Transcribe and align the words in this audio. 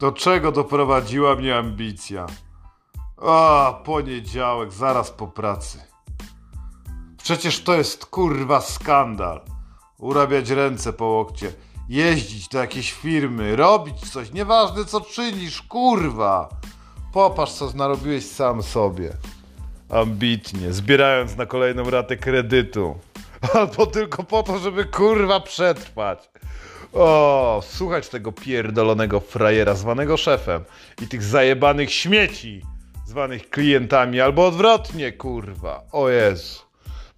Do 0.00 0.12
czego 0.12 0.52
doprowadziła 0.52 1.36
mnie 1.36 1.56
ambicja? 1.56 2.26
A, 3.26 3.74
poniedziałek, 3.84 4.72
zaraz 4.72 5.10
po 5.10 5.26
pracy. 5.28 5.78
Przecież 7.22 7.64
to 7.64 7.74
jest 7.74 8.06
kurwa 8.06 8.60
skandal. 8.60 9.40
Urabiać 9.98 10.50
ręce 10.50 10.92
po 10.92 11.04
łokcie, 11.04 11.52
jeździć 11.88 12.48
do 12.48 12.58
jakiejś 12.58 12.92
firmy, 12.92 13.56
robić 13.56 14.10
coś, 14.10 14.32
nieważne 14.32 14.84
co 14.84 15.00
czynisz, 15.00 15.62
kurwa. 15.62 16.48
Popatrz, 17.12 17.52
co 17.52 17.70
narobiłeś 17.74 18.26
sam 18.26 18.62
sobie. 18.62 19.12
Ambitnie, 19.90 20.72
zbierając 20.72 21.36
na 21.36 21.46
kolejną 21.46 21.90
ratę 21.90 22.16
kredytu. 22.16 22.98
Albo 23.54 23.86
tylko 23.86 24.22
po 24.22 24.42
to, 24.42 24.58
żeby 24.58 24.84
kurwa 24.84 25.40
przetrwać. 25.40 26.30
O, 26.92 27.62
słuchać 27.68 28.08
tego 28.08 28.32
pierdolonego 28.32 29.20
frajera 29.20 29.74
zwanego 29.74 30.16
szefem 30.16 30.64
i 31.02 31.08
tych 31.08 31.22
zajebanych 31.22 31.92
śmieci 31.92 32.62
zwanych 33.10 33.50
klientami, 33.50 34.20
albo 34.20 34.46
odwrotnie, 34.46 35.12
kurwa. 35.12 35.82
O 35.92 36.08
Jezu. 36.08 36.60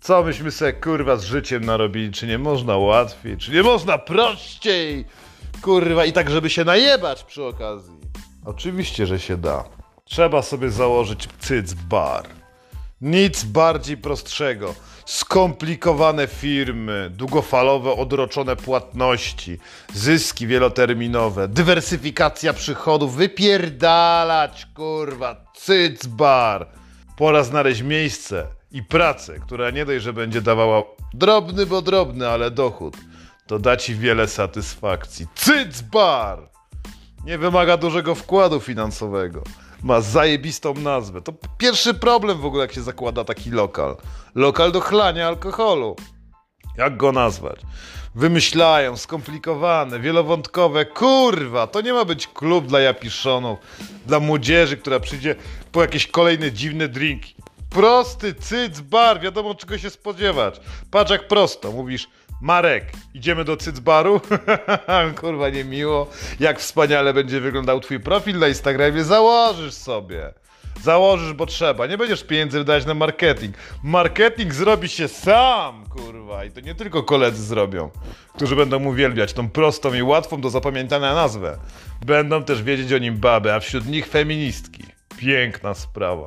Co 0.00 0.22
myśmy 0.22 0.50
sobie 0.50 0.72
kurwa 0.72 1.16
z 1.16 1.24
życiem 1.24 1.64
narobili? 1.64 2.12
Czy 2.12 2.26
nie 2.26 2.38
można 2.38 2.76
łatwiej? 2.76 3.36
Czy 3.36 3.50
nie 3.52 3.62
można 3.62 3.98
prościej? 3.98 5.04
Kurwa, 5.62 6.04
i 6.04 6.12
tak, 6.12 6.30
żeby 6.30 6.50
się 6.50 6.64
najebać 6.64 7.24
przy 7.24 7.44
okazji. 7.44 7.94
Oczywiście, 8.44 9.06
że 9.06 9.20
się 9.20 9.36
da. 9.36 9.64
Trzeba 10.04 10.42
sobie 10.42 10.70
założyć 10.70 11.28
cyc 11.40 11.74
bar. 11.74 12.28
Nic 13.00 13.44
bardziej 13.44 13.96
prostszego. 13.96 14.74
Skomplikowane 15.06 16.26
firmy, 16.26 17.10
długofalowe, 17.10 17.92
odroczone 17.92 18.56
płatności, 18.56 19.58
zyski 19.94 20.46
wieloterminowe, 20.46 21.48
dywersyfikacja 21.48 22.52
przychodów, 22.52 23.16
wypierdalać, 23.16 24.66
kurwa, 24.74 25.44
cyc 25.56 26.06
bar. 26.06 26.66
Pora 27.16 27.44
znaleźć 27.44 27.82
miejsce 27.82 28.46
i 28.72 28.82
pracę, 28.82 29.38
która 29.38 29.70
nie 29.70 29.84
dość, 29.84 30.04
że 30.04 30.12
będzie 30.12 30.42
dawała 30.42 30.82
drobny, 31.14 31.66
bo 31.66 31.82
drobny, 31.82 32.28
ale 32.28 32.50
dochód, 32.50 32.96
to 33.46 33.58
da 33.58 33.76
ci 33.76 33.94
wiele 33.94 34.28
satysfakcji. 34.28 35.26
Cyc 35.34 35.80
bar! 35.80 36.48
Nie 37.24 37.38
wymaga 37.38 37.76
dużego 37.76 38.14
wkładu 38.14 38.60
finansowego. 38.60 39.42
Ma 39.82 40.00
zajebistą 40.00 40.74
nazwę. 40.74 41.22
To 41.22 41.32
pierwszy 41.58 41.94
problem 41.94 42.38
w 42.38 42.44
ogóle, 42.44 42.62
jak 42.62 42.72
się 42.72 42.82
zakłada 42.82 43.24
taki 43.24 43.50
lokal. 43.50 43.96
Lokal 44.34 44.72
do 44.72 44.80
chlania 44.80 45.28
alkoholu. 45.28 45.96
Jak 46.78 46.96
go 46.96 47.12
nazwać? 47.12 47.60
Wymyślają, 48.14 48.96
skomplikowane, 48.96 50.00
wielowątkowe. 50.00 50.84
Kurwa, 50.84 51.66
to 51.66 51.80
nie 51.80 51.92
ma 51.92 52.04
być 52.04 52.26
klub 52.26 52.66
dla 52.66 52.80
japiszonów, 52.80 53.58
dla 54.06 54.20
młodzieży, 54.20 54.76
która 54.76 55.00
przyjdzie 55.00 55.34
po 55.72 55.82
jakieś 55.82 56.06
kolejne 56.06 56.52
dziwne 56.52 56.88
drinki. 56.88 57.34
Prosty, 57.70 58.34
cyc, 58.34 58.80
bar, 58.80 59.20
wiadomo 59.20 59.54
czego 59.54 59.78
się 59.78 59.90
spodziewać. 59.90 60.60
Patrz 60.90 61.10
jak 61.10 61.28
prosto, 61.28 61.72
mówisz 61.72 62.08
Marek, 62.42 62.92
idziemy 63.14 63.44
do 63.44 63.56
cycbaru? 63.56 64.20
Kurwa, 65.20 65.48
niemiło. 65.48 66.10
Jak 66.40 66.60
wspaniale 66.60 67.14
będzie 67.14 67.40
wyglądał 67.40 67.80
twój 67.80 68.00
profil 68.00 68.38
na 68.38 68.48
Instagramie, 68.48 69.04
założysz 69.04 69.74
sobie. 69.74 70.32
Założysz, 70.82 71.32
bo 71.32 71.46
trzeba. 71.46 71.86
Nie 71.86 71.98
będziesz 71.98 72.24
pieniędzy 72.24 72.58
wydać 72.58 72.86
na 72.86 72.94
marketing. 72.94 73.56
Marketing 73.84 74.54
zrobi 74.54 74.88
się 74.88 75.08
sam, 75.08 75.84
kurwa. 75.86 76.44
I 76.44 76.50
to 76.50 76.60
nie 76.60 76.74
tylko 76.74 77.02
koledzy 77.02 77.42
zrobią, 77.42 77.90
którzy 78.34 78.56
będą 78.56 78.84
uwielbiać 78.84 79.32
tą 79.32 79.50
prostą 79.50 79.94
i 79.94 80.02
łatwą 80.02 80.40
do 80.40 80.50
zapamiętania 80.50 81.14
nazwę. 81.14 81.58
Będą 82.06 82.44
też 82.44 82.62
wiedzieć 82.62 82.92
o 82.92 82.98
nim 82.98 83.16
baby, 83.16 83.52
a 83.52 83.60
wśród 83.60 83.86
nich 83.86 84.06
feministki. 84.06 84.84
Piękna 85.18 85.74
sprawa. 85.74 86.26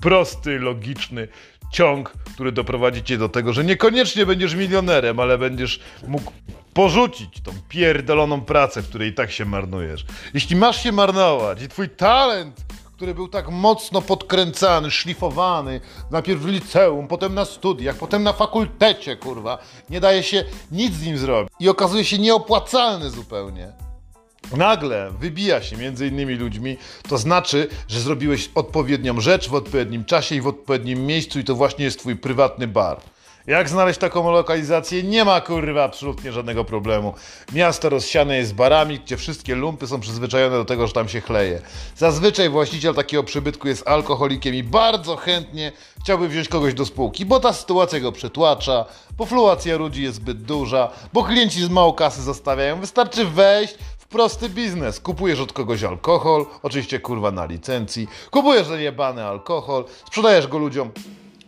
Prosty, 0.00 0.58
logiczny 0.58 1.28
ciąg, 1.76 2.12
który 2.34 2.52
doprowadzi 2.52 3.02
cię 3.02 3.18
do 3.18 3.28
tego, 3.28 3.52
że 3.52 3.64
niekoniecznie 3.64 4.26
będziesz 4.26 4.54
milionerem, 4.54 5.20
ale 5.20 5.38
będziesz 5.38 5.80
mógł 6.08 6.32
porzucić 6.74 7.40
tą 7.40 7.52
pierdoloną 7.68 8.40
pracę, 8.40 8.82
w 8.82 8.88
której 8.88 9.10
i 9.10 9.14
tak 9.14 9.30
się 9.30 9.44
marnujesz. 9.44 10.04
Jeśli 10.34 10.56
masz 10.56 10.82
się 10.82 10.92
marnować 10.92 11.62
i 11.62 11.68
twój 11.68 11.88
talent 11.88 12.66
który 12.96 13.14
był 13.14 13.28
tak 13.28 13.48
mocno 13.50 14.02
podkręcany, 14.02 14.90
szlifowany, 14.90 15.80
najpierw 16.10 16.40
w 16.40 16.48
liceum, 16.48 17.08
potem 17.08 17.34
na 17.34 17.44
studiach, 17.44 17.96
potem 17.96 18.22
na 18.22 18.32
fakultecie, 18.32 19.16
kurwa, 19.16 19.58
nie 19.90 20.00
daje 20.00 20.22
się 20.22 20.44
nic 20.72 20.94
z 20.94 21.06
nim 21.06 21.18
zrobić 21.18 21.52
i 21.60 21.68
okazuje 21.68 22.04
się 22.04 22.18
nieopłacalny 22.18 23.10
zupełnie. 23.10 23.85
Nagle 24.52 25.10
wybija 25.10 25.62
się 25.62 25.76
między 25.76 26.06
innymi 26.06 26.34
ludźmi, 26.34 26.76
to 27.08 27.18
znaczy, 27.18 27.68
że 27.88 28.00
zrobiłeś 28.00 28.50
odpowiednią 28.54 29.20
rzecz 29.20 29.48
w 29.48 29.54
odpowiednim 29.54 30.04
czasie 30.04 30.34
i 30.34 30.40
w 30.40 30.46
odpowiednim 30.46 31.06
miejscu 31.06 31.38
i 31.38 31.44
to 31.44 31.54
właśnie 31.54 31.84
jest 31.84 31.98
twój 31.98 32.16
prywatny 32.16 32.66
bar. 32.66 33.00
Jak 33.46 33.68
znaleźć 33.68 34.00
taką 34.00 34.30
lokalizację? 34.30 35.02
Nie 35.02 35.24
ma 35.24 35.40
kurwa 35.40 35.84
absolutnie 35.84 36.32
żadnego 36.32 36.64
problemu. 36.64 37.14
Miasto 37.52 37.88
rozsiane 37.88 38.36
jest 38.36 38.54
barami, 38.54 38.98
gdzie 38.98 39.16
wszystkie 39.16 39.54
lumpy 39.54 39.86
są 39.86 40.00
przyzwyczajone 40.00 40.56
do 40.56 40.64
tego, 40.64 40.86
że 40.86 40.92
tam 40.92 41.08
się 41.08 41.20
chleje. 41.20 41.60
Zazwyczaj 41.96 42.48
właściciel 42.48 42.94
takiego 42.94 43.24
przybytku 43.24 43.68
jest 43.68 43.88
alkoholikiem 43.88 44.54
i 44.54 44.62
bardzo 44.62 45.16
chętnie 45.16 45.72
chciałby 46.00 46.28
wziąć 46.28 46.48
kogoś 46.48 46.74
do 46.74 46.84
spółki, 46.84 47.26
bo 47.26 47.40
ta 47.40 47.52
sytuacja 47.52 48.00
go 48.00 48.12
przetłacza, 48.12 48.84
bo 49.16 49.26
fluacja 49.26 49.76
ludzi 49.76 50.02
jest 50.02 50.16
zbyt 50.16 50.42
duża, 50.42 50.90
bo 51.12 51.24
klienci 51.24 51.64
z 51.64 51.68
mało 51.68 51.92
kasy 51.92 52.22
zostawiają. 52.22 52.80
Wystarczy 52.80 53.24
wejść, 53.24 53.74
prosty 54.08 54.48
biznes. 54.48 55.00
Kupujesz 55.00 55.40
od 55.40 55.52
kogoś 55.52 55.82
alkohol, 55.84 56.46
oczywiście 56.62 57.00
kurwa 57.00 57.30
na 57.30 57.44
licencji, 57.44 58.08
kupujesz 58.30 58.66
zajebany 58.66 59.24
alkohol, 59.24 59.84
sprzedajesz 60.06 60.46
go 60.46 60.58
ludziom 60.58 60.90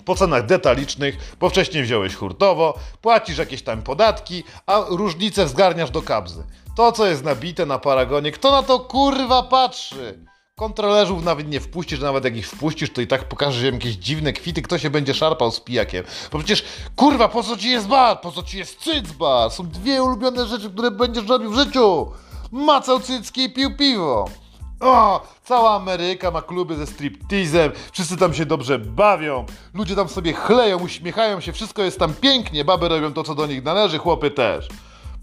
po 0.04 0.14
cenach 0.14 0.46
detalicznych, 0.46 1.36
bo 1.40 1.48
wcześniej 1.48 1.82
wziąłeś 1.82 2.14
hurtowo, 2.14 2.78
płacisz 3.02 3.38
jakieś 3.38 3.62
tam 3.62 3.82
podatki, 3.82 4.44
a 4.66 4.84
różnicę 4.88 5.48
zgarniasz 5.48 5.90
do 5.90 6.02
kabzy. 6.02 6.42
To, 6.76 6.92
co 6.92 7.06
jest 7.06 7.24
nabite 7.24 7.66
na 7.66 7.78
paragonie, 7.78 8.32
kto 8.32 8.52
na 8.52 8.62
to 8.62 8.78
kurwa 8.78 9.42
patrzy? 9.42 10.18
Kontrolerzów 10.56 11.24
nawet 11.24 11.48
nie 11.48 11.60
wpuścisz, 11.60 12.00
nawet 12.00 12.24
jak 12.24 12.36
ich 12.36 12.48
wpuścisz, 12.48 12.92
to 12.92 13.00
i 13.00 13.06
tak 13.06 13.24
pokażesz 13.24 13.62
im 13.62 13.74
jakieś 13.74 13.94
dziwne 13.94 14.32
kwity, 14.32 14.62
kto 14.62 14.78
się 14.78 14.90
będzie 14.90 15.14
szarpał 15.14 15.50
z 15.50 15.60
pijakiem. 15.60 16.04
Bo 16.32 16.38
przecież, 16.38 16.64
kurwa, 16.96 17.28
po 17.28 17.42
co 17.42 17.56
ci 17.56 17.70
jest 17.70 17.86
bar? 17.86 18.20
Po 18.20 18.32
co 18.32 18.42
ci 18.42 18.58
jest 18.58 18.80
cyc 18.80 19.12
bar? 19.12 19.50
Są 19.50 19.68
dwie 19.68 20.02
ulubione 20.02 20.46
rzeczy, 20.46 20.70
które 20.70 20.90
będziesz 20.90 21.26
robił 21.26 21.50
w 21.50 21.54
życiu. 21.54 22.06
Macał 22.52 23.00
cycki 23.00 23.42
i 23.42 23.50
pił 23.50 23.76
piwo. 23.76 24.24
O, 24.80 25.22
cała 25.44 25.74
Ameryka 25.74 26.30
ma 26.30 26.42
kluby 26.42 26.76
ze 26.76 26.86
striptizem, 26.86 27.72
wszyscy 27.92 28.16
tam 28.16 28.34
się 28.34 28.46
dobrze 28.46 28.78
bawią, 28.78 29.46
ludzie 29.74 29.96
tam 29.96 30.08
sobie 30.08 30.32
chleją, 30.32 30.78
uśmiechają 30.78 31.40
się, 31.40 31.52
wszystko 31.52 31.82
jest 31.82 31.98
tam 31.98 32.14
pięknie, 32.14 32.64
baby 32.64 32.88
robią 32.88 33.12
to, 33.12 33.22
co 33.22 33.34
do 33.34 33.46
nich 33.46 33.64
należy, 33.64 33.98
chłopy 33.98 34.30
też. 34.30 34.68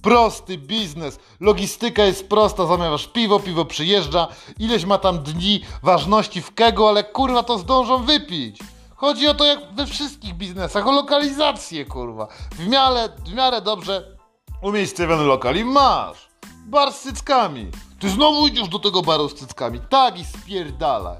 Prosty 0.01 0.57
biznes, 0.57 1.19
logistyka 1.39 2.03
jest 2.03 2.29
prosta, 2.29 2.65
zamawiasz 2.65 3.07
piwo, 3.07 3.39
piwo 3.39 3.65
przyjeżdża, 3.65 4.27
ileś 4.59 4.85
ma 4.85 4.97
tam 4.97 5.19
dni 5.19 5.61
ważności 5.83 6.41
w 6.41 6.53
kego, 6.53 6.89
ale 6.89 7.03
kurwa 7.03 7.43
to 7.43 7.57
zdążą 7.57 8.03
wypić. 8.03 8.59
Chodzi 8.95 9.27
o 9.27 9.33
to 9.33 9.45
jak 9.45 9.73
we 9.73 9.85
wszystkich 9.85 10.33
biznesach, 10.33 10.87
o 10.87 10.91
lokalizację 10.91 11.85
kurwa. 11.85 12.27
W 12.51 12.67
miarę, 12.67 13.09
w 13.25 13.33
miarę 13.33 13.61
dobrze 13.61 14.17
umiejscowiony 14.61 15.23
lokal 15.23 15.55
i 15.55 15.63
masz. 15.63 16.29
Bar 16.65 16.93
z 16.93 16.99
cyckami. 16.99 17.71
Ty 17.99 18.09
znowu 18.09 18.47
idziesz 18.47 18.67
do 18.67 18.79
tego 18.79 19.01
baru 19.01 19.29
z 19.29 19.35
cyckami. 19.35 19.79
Tak 19.89 20.19
i 20.19 20.25
spierdalaj. 20.25 21.17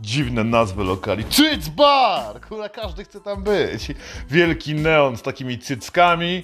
Dziwne 0.00 0.44
nazwy 0.44 0.84
lokali. 0.84 1.24
Cyc 1.24 1.68
bar! 1.68 2.40
Kurwa, 2.40 2.68
każdy 2.68 3.04
chce 3.04 3.20
tam 3.20 3.42
być. 3.42 3.92
Wielki 4.30 4.74
neon 4.74 5.16
z 5.16 5.22
takimi 5.22 5.58
cyckami 5.58 6.42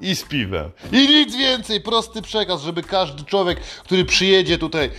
i 0.00 0.16
z 0.16 0.22
piwem. 0.22 0.70
I 0.92 1.08
nic 1.08 1.36
więcej, 1.36 1.80
prosty 1.80 2.22
przekaz, 2.22 2.62
żeby 2.62 2.82
każdy 2.82 3.24
człowiek, 3.24 3.60
który 3.60 4.04
przyjedzie 4.04 4.58
tutaj 4.58 4.90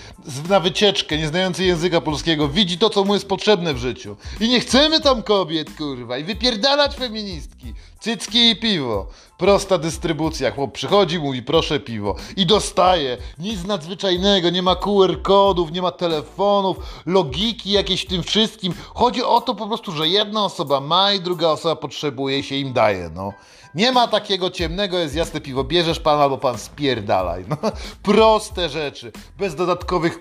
na 0.49 0.59
wycieczkę, 0.59 1.17
nie 1.17 1.27
znający 1.27 1.63
języka 1.63 2.01
polskiego, 2.01 2.47
widzi 2.47 2.77
to, 2.77 2.89
co 2.89 3.03
mu 3.03 3.13
jest 3.13 3.27
potrzebne 3.27 3.73
w 3.73 3.77
życiu. 3.77 4.15
I 4.39 4.49
nie 4.49 4.59
chcemy 4.59 4.99
tam 4.99 5.23
kobiet, 5.23 5.77
kurwa, 5.77 6.17
i 6.17 6.23
wypierdalać 6.23 6.95
feministki. 6.95 7.73
Cycki 7.99 8.49
i 8.49 8.55
piwo. 8.55 9.07
Prosta 9.37 9.77
dystrybucja. 9.77 10.51
Chłop 10.51 10.71
przychodzi, 10.71 11.19
mówi 11.19 11.43
proszę 11.43 11.79
piwo. 11.79 12.15
I 12.37 12.45
dostaje. 12.45 13.17
Nic 13.39 13.63
nadzwyczajnego. 13.63 14.49
Nie 14.49 14.61
ma 14.61 14.75
QR 14.75 15.21
kodów, 15.21 15.71
nie 15.71 15.81
ma 15.81 15.91
telefonów, 15.91 16.77
logiki 17.05 17.71
jakiejś 17.71 18.01
w 18.01 18.07
tym 18.07 18.23
wszystkim. 18.23 18.73
Chodzi 18.93 19.23
o 19.23 19.41
to 19.41 19.55
po 19.55 19.67
prostu, 19.67 19.91
że 19.91 20.07
jedna 20.07 20.45
osoba 20.45 20.79
ma 20.79 21.13
i 21.13 21.19
druga 21.19 21.47
osoba 21.47 21.75
potrzebuje 21.75 22.43
się 22.43 22.55
im 22.55 22.73
daje, 22.73 23.09
no. 23.15 23.33
Nie 23.75 23.91
ma 23.91 24.07
takiego 24.07 24.49
ciemnego, 24.49 24.99
jest 24.99 25.15
jasne 25.15 25.41
piwo. 25.41 25.63
Bierzesz 25.63 25.99
pan 25.99 26.19
albo 26.19 26.37
pan 26.37 26.57
spierdalaj. 26.57 27.45
No, 27.49 27.57
proste 28.03 28.69
rzeczy. 28.69 29.11
Bez 29.37 29.55
dodatkowych 29.55 30.19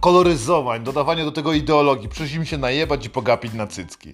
koloryzowań, 0.00 0.84
dodawania 0.84 1.24
do 1.24 1.32
tego 1.32 1.52
ideologii. 1.52 2.08
Przyjść 2.08 2.34
im 2.34 2.44
się 2.44 2.58
najebać 2.58 3.06
i 3.06 3.10
pogapić 3.10 3.52
na 3.52 3.66
cycki. 3.66 4.12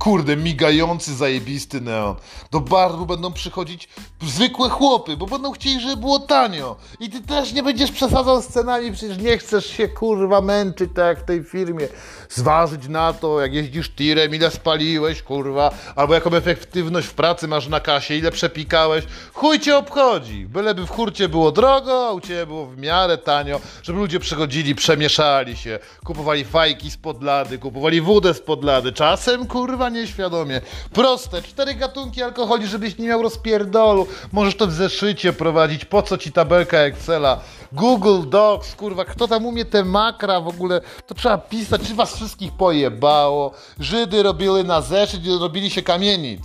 Kurde, 0.00 0.36
migający, 0.36 1.14
zajebisty 1.14 1.80
neon. 1.80 2.16
Do 2.50 2.60
baru 2.60 3.06
będą 3.06 3.32
przychodzić 3.32 3.88
zwykłe 4.22 4.68
chłopy, 4.68 5.16
bo 5.16 5.26
będą 5.26 5.52
chcieli, 5.52 5.80
żeby 5.80 5.96
było 5.96 6.18
tanio. 6.18 6.76
I 7.00 7.10
ty 7.10 7.20
też 7.20 7.52
nie 7.52 7.62
będziesz 7.62 7.92
przesadzał 7.92 8.42
z 8.42 8.46
cenami, 8.46 8.92
przecież 8.92 9.18
nie 9.18 9.38
chcesz 9.38 9.66
się 9.66 9.88
kurwa 9.88 10.40
męczyć 10.40 10.90
tak 10.94 11.06
jak 11.06 11.20
w 11.20 11.24
tej 11.24 11.44
firmie. 11.44 11.88
Zważyć 12.30 12.88
na 12.88 13.12
to, 13.12 13.40
jak 13.40 13.54
jeździsz 13.54 13.90
tirem, 13.90 14.34
ile 14.34 14.50
spaliłeś, 14.50 15.22
kurwa, 15.22 15.70
albo 15.96 16.14
jaką 16.14 16.30
efektywność 16.30 17.06
w 17.08 17.14
pracy 17.14 17.48
masz 17.48 17.68
na 17.68 17.80
kasie, 17.80 18.14
ile 18.14 18.30
przepikałeś. 18.30 19.04
Chuj 19.32 19.60
cię 19.60 19.76
obchodzi. 19.76 20.46
Byleby 20.46 20.86
w 20.86 20.90
hurcie 20.90 21.28
było 21.28 21.52
drogo, 21.52 22.08
a 22.08 22.12
u 22.12 22.20
ciebie 22.20 22.46
było 22.46 22.66
w 22.66 22.78
miarę 22.78 23.18
tanio, 23.18 23.60
żeby 23.82 23.98
ludzie 23.98 24.20
przychodzili, 24.20 24.74
przemieszali 24.74 25.56
się, 25.56 25.78
kupowali 26.04 26.44
fajki 26.44 26.90
z 26.90 26.96
podlady, 26.96 27.58
kupowali 27.58 28.00
wódę 28.00 28.34
z 28.34 28.40
podlady. 28.40 28.92
Czasem, 28.92 29.46
kurwa, 29.46 29.89
nieświadomie. 29.90 30.60
Proste, 30.92 31.42
cztery 31.42 31.74
gatunki 31.74 32.22
alkoholi, 32.22 32.66
żebyś 32.66 32.98
nie 32.98 33.08
miał 33.08 33.22
rozpierdolu. 33.22 34.06
Możesz 34.32 34.56
to 34.56 34.66
w 34.66 34.72
zeszycie 34.72 35.32
prowadzić. 35.32 35.84
Po 35.84 36.02
co 36.02 36.18
ci 36.18 36.32
tabelka 36.32 36.78
Excela? 36.78 37.40
Google 37.72 38.28
Docs, 38.28 38.74
kurwa, 38.74 39.04
kto 39.04 39.28
tam 39.28 39.46
umie 39.46 39.64
te 39.64 39.84
makra 39.84 40.40
w 40.40 40.48
ogóle? 40.48 40.80
To 41.06 41.14
trzeba 41.14 41.38
pisać, 41.38 41.82
czy 41.82 41.94
was 41.94 42.14
wszystkich 42.16 42.52
pojebało? 42.52 43.52
Żydy 43.78 44.22
robili 44.22 44.64
na 44.64 44.80
zeszyt 44.80 45.24
i 45.24 45.38
robili 45.38 45.70
się 45.70 45.82
kamienic. 45.82 46.40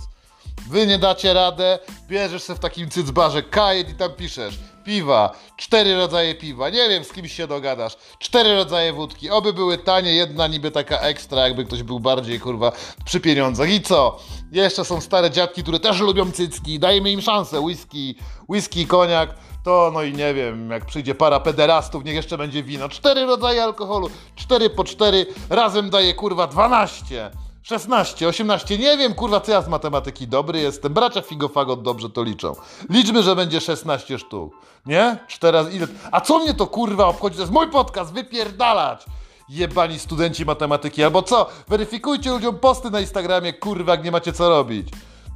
Wy 0.70 0.86
nie 0.86 0.98
dacie 0.98 1.34
radę, 1.34 1.78
bierzesz 2.08 2.42
sobie 2.42 2.56
w 2.56 2.60
takim 2.60 2.90
cycbarze 2.90 3.42
kajet 3.42 3.90
i 3.90 3.94
tam 3.94 4.12
piszesz 4.12 4.58
piwa, 4.86 5.32
cztery 5.56 5.96
rodzaje 5.96 6.34
piwa, 6.34 6.70
nie 6.70 6.88
wiem 6.88 7.04
z 7.04 7.12
kim 7.12 7.28
się 7.28 7.46
dogadasz, 7.46 7.96
cztery 8.18 8.54
rodzaje 8.54 8.92
wódki, 8.92 9.30
oby 9.30 9.52
były 9.52 9.78
tanie, 9.78 10.14
jedna 10.14 10.46
niby 10.46 10.70
taka 10.70 10.98
ekstra, 10.98 11.42
jakby 11.42 11.64
ktoś 11.64 11.82
był 11.82 12.00
bardziej 12.00 12.40
kurwa 12.40 12.72
przy 13.04 13.20
pieniądzach. 13.20 13.70
I 13.70 13.80
co? 13.80 14.18
Jeszcze 14.52 14.84
są 14.84 15.00
stare 15.00 15.30
dziadki, 15.30 15.62
które 15.62 15.80
też 15.80 16.00
lubią 16.00 16.32
cycki, 16.32 16.78
dajmy 16.78 17.10
im 17.10 17.20
szansę, 17.20 17.60
whisky, 17.60 18.14
whisky, 18.48 18.86
koniak, 18.86 19.34
to 19.64 19.90
no 19.94 20.02
i 20.02 20.12
nie 20.12 20.34
wiem, 20.34 20.70
jak 20.70 20.84
przyjdzie 20.84 21.14
para 21.14 21.40
pederastów, 21.40 22.04
niech 22.04 22.14
jeszcze 22.14 22.38
będzie 22.38 22.62
wino, 22.62 22.88
cztery 22.88 23.26
rodzaje 23.26 23.64
alkoholu, 23.64 24.10
cztery 24.36 24.70
po 24.70 24.84
cztery, 24.84 25.26
razem 25.50 25.90
daje 25.90 26.14
kurwa 26.14 26.46
12. 26.46 27.30
16, 27.68 28.28
18, 28.28 28.78
nie 28.78 28.96
wiem, 28.96 29.14
kurwa, 29.14 29.40
co 29.40 29.52
ja 29.52 29.62
z 29.62 29.68
matematyki 29.68 30.28
dobry 30.28 30.60
jestem. 30.60 30.92
Bracia 30.92 31.22
Figofagot 31.22 31.82
dobrze 31.82 32.10
to 32.10 32.22
liczą. 32.22 32.54
Liczmy, 32.90 33.22
że 33.22 33.36
będzie 33.36 33.60
16 33.60 34.18
sztuk. 34.18 34.54
Nie? 34.86 35.18
Razy 35.42 35.70
ile? 35.72 35.86
A 36.12 36.20
co 36.20 36.38
mnie 36.38 36.54
to 36.54 36.66
kurwa 36.66 37.06
obchodzi? 37.06 37.36
To 37.36 37.42
jest 37.42 37.52
mój 37.52 37.70
podcast, 37.70 38.12
wypierdalać! 38.12 39.04
Jebani 39.48 39.98
studenci 39.98 40.44
matematyki, 40.44 41.04
albo 41.04 41.22
co? 41.22 41.48
Weryfikujcie 41.68 42.30
ludziom 42.30 42.58
posty 42.58 42.90
na 42.90 43.00
Instagramie, 43.00 43.52
kurwa, 43.52 43.92
jak 43.92 44.04
nie 44.04 44.10
macie 44.10 44.32
co 44.32 44.48
robić. 44.48 44.88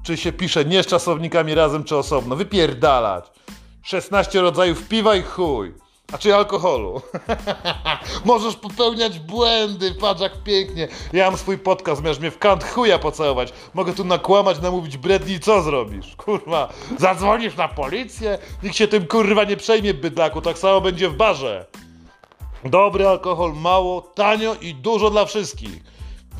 Czy 0.03 0.17
się 0.17 0.33
pisze 0.33 0.65
nie 0.65 0.83
z 0.83 0.87
czasownikami 0.87 1.55
razem, 1.55 1.85
czy 1.85 1.97
osobno. 1.97 2.37
Wypierdalać. 2.37 3.31
16 3.83 4.41
rodzajów 4.41 4.89
piwa 4.89 5.17
i 5.17 5.23
chuj. 5.23 5.75
A 6.13 6.19
czy 6.19 6.35
alkoholu? 6.35 7.03
Możesz 8.25 8.57
popełniać 8.57 9.19
błędy, 9.19 9.95
patrz 9.95 10.21
jak 10.21 10.43
pięknie. 10.43 10.89
Ja 11.13 11.31
mam 11.31 11.39
swój 11.39 11.59
podcast, 11.59 12.03
możesz 12.03 12.19
mnie 12.19 12.31
w 12.31 12.39
kant 12.39 12.65
chuja 12.65 12.99
pocałować. 12.99 13.53
Mogę 13.75 13.93
tu 13.93 14.05
nakłamać, 14.05 14.61
namówić 14.61 14.97
bredni, 14.97 15.41
co 15.41 15.63
zrobisz? 15.63 16.17
Kurwa, 16.17 16.73
zadzwonisz 16.99 17.57
na 17.57 17.69
policję? 17.69 18.39
Nikt 18.63 18.77
się 18.77 18.89
tym 18.89 19.07
kurwa 19.07 19.45
nie 19.45 19.57
przejmie, 19.57 19.95
bydlaku, 19.95 20.41
tak 20.41 20.59
samo 20.59 20.81
będzie 20.81 21.09
w 21.09 21.17
barze. 21.17 21.67
Dobry 22.65 23.07
alkohol, 23.09 23.53
mało, 23.55 24.01
tanio 24.01 24.55
i 24.55 24.75
dużo 24.75 25.11
dla 25.11 25.25
wszystkich. 25.25 25.83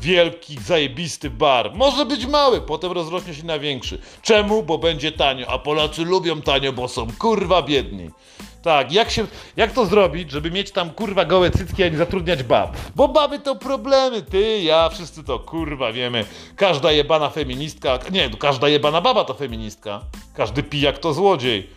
Wielki, 0.01 0.57
zajebisty 0.59 1.29
bar. 1.29 1.71
Może 1.75 2.05
być 2.05 2.25
mały, 2.25 2.61
potem 2.61 2.91
rozrośnie 2.91 3.33
się 3.33 3.43
na 3.43 3.59
większy. 3.59 4.01
Czemu? 4.21 4.63
Bo 4.63 4.77
będzie 4.77 5.11
tanio, 5.11 5.47
a 5.49 5.59
Polacy 5.59 6.05
lubią 6.05 6.41
tanio, 6.41 6.73
bo 6.73 6.87
są 6.87 7.07
kurwa 7.19 7.61
biedni. 7.61 8.09
Tak, 8.61 8.91
jak, 8.91 9.11
się, 9.11 9.27
jak 9.57 9.71
to 9.71 9.85
zrobić, 9.85 10.31
żeby 10.31 10.51
mieć 10.51 10.71
tam 10.71 10.89
kurwa 10.89 11.25
gołe 11.25 11.51
cycki, 11.51 11.83
a 11.83 11.89
nie 11.89 11.97
zatrudniać 11.97 12.43
bab? 12.43 12.77
Bo 12.95 13.07
baby 13.07 13.39
to 13.39 13.55
problemy, 13.55 14.21
ty, 14.21 14.61
ja, 14.61 14.89
wszyscy 14.89 15.23
to 15.23 15.39
kurwa 15.39 15.91
wiemy. 15.91 16.25
Każda 16.55 16.91
jebana 16.91 17.29
feministka, 17.29 17.99
nie, 18.11 18.29
każda 18.29 18.69
jebana 18.69 19.01
baba 19.01 19.23
to 19.23 19.33
feministka. 19.33 20.01
Każdy 20.35 20.63
pijak 20.63 20.97
to 20.97 21.13
złodziej. 21.13 21.69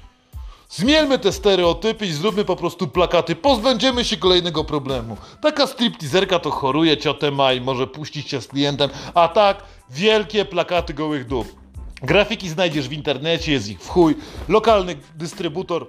Zmielmy 0.68 1.18
te 1.18 1.32
stereotypy 1.32 2.06
i 2.06 2.12
zróbmy 2.12 2.44
po 2.44 2.56
prostu 2.56 2.88
plakaty. 2.88 3.36
Pozbędziemy 3.36 4.04
się 4.04 4.16
kolejnego 4.16 4.64
problemu. 4.64 5.16
Taka 5.42 5.66
stripteaserka 5.66 6.38
to 6.38 6.50
choruje, 6.50 6.96
ciotę 6.96 7.30
ma 7.30 7.52
i 7.52 7.60
może 7.60 7.86
puścić 7.86 8.30
się 8.30 8.40
z 8.40 8.48
klientem, 8.48 8.90
a 9.14 9.28
tak 9.28 9.62
wielkie 9.90 10.44
plakaty 10.44 10.94
gołych 10.94 11.26
dup. 11.26 11.46
Grafiki 12.02 12.48
znajdziesz 12.48 12.88
w 12.88 12.92
internecie, 12.92 13.52
jest 13.52 13.68
ich 13.68 13.80
w 13.80 13.88
chuj. 13.88 14.14
Lokalny 14.48 14.96
dystrybutor 15.14 15.86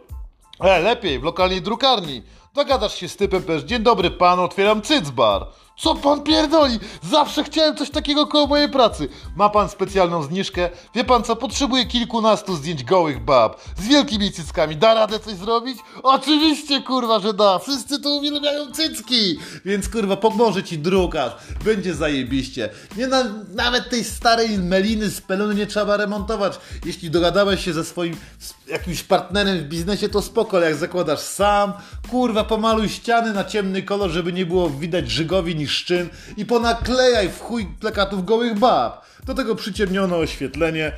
E, 0.59 0.79
lepiej, 0.79 1.19
w 1.19 1.23
lokalnej 1.23 1.61
drukarni. 1.61 2.21
Dogadasz 2.53 2.95
się 2.95 3.09
z 3.09 3.15
typem, 3.15 3.43
powiesz, 3.43 3.63
dzień 3.63 3.83
dobry 3.83 4.11
pan, 4.11 4.39
otwieram 4.39 4.81
cycbar. 4.81 5.47
Co 5.77 5.95
pan 5.95 6.23
pierdoli? 6.23 6.79
Zawsze 7.03 7.43
chciałem 7.43 7.77
coś 7.77 7.89
takiego 7.89 8.27
koło 8.27 8.47
mojej 8.47 8.69
pracy. 8.69 9.09
Ma 9.35 9.49
pan 9.49 9.69
specjalną 9.69 10.23
zniżkę? 10.23 10.69
Wie 10.95 11.03
pan 11.03 11.23
co, 11.23 11.35
potrzebuję 11.35 11.85
kilkunastu 11.85 12.55
zdjęć 12.55 12.83
gołych 12.83 13.23
bab 13.23 13.61
z 13.77 13.87
wielkimi 13.87 14.31
cyckami. 14.31 14.75
Da 14.75 14.93
radę 14.93 15.19
coś 15.19 15.33
zrobić? 15.33 15.77
Oczywiście, 16.03 16.81
kurwa, 16.81 17.19
że 17.19 17.33
da. 17.33 17.59
Wszyscy 17.59 18.01
tu 18.01 18.17
uwielbiają 18.17 18.71
cycki. 18.71 19.37
Więc, 19.65 19.89
kurwa, 19.89 20.17
pomoże 20.17 20.63
ci 20.63 20.77
drukarz. 20.77 21.33
Będzie 21.65 21.95
zajebiście. 21.95 22.69
Nie 22.97 23.07
na, 23.07 23.23
nawet 23.55 23.89
tej 23.89 24.03
starej 24.03 24.57
meliny 24.59 25.09
z 25.09 25.21
pelony 25.21 25.55
nie 25.55 25.67
trzeba 25.67 25.97
remontować. 25.97 26.59
Jeśli 26.85 27.09
dogadałeś 27.11 27.65
się 27.65 27.73
ze 27.73 27.83
swoim 27.83 28.17
jakimś 28.67 29.03
partnerem 29.03 29.57
w 29.57 29.63
biznesie, 29.63 30.09
to 30.09 30.21
spoko, 30.21 30.57
ale 30.57 30.65
jak 30.65 30.75
zakładasz 30.75 31.19
sam, 31.19 31.73
kurwa, 32.11 32.43
pomaluj 32.43 32.89
ściany 32.89 33.33
na 33.33 33.43
ciemny 33.43 33.83
kolor, 33.83 34.11
żeby 34.11 34.33
nie 34.33 34.45
było 34.45 34.69
widać 34.69 35.11
żygowi 35.11 35.55
ni 35.65 35.69
szczyn 35.69 36.09
i 36.37 36.45
ponaklejaj 36.45 37.29
w 37.29 37.39
chuj 37.39 37.67
plakatów 37.79 38.25
gołych 38.25 38.59
bab. 38.59 39.05
Do 39.25 39.33
tego 39.33 39.55
przyciemnione 39.55 40.15
oświetlenie. 40.15 40.91